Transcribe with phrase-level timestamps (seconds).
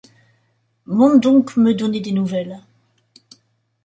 [0.87, 2.59] Monte donc me donner des nouvelles.